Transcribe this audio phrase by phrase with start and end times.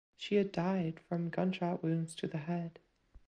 [0.17, 2.79] She had died from gunshot wounds to the head.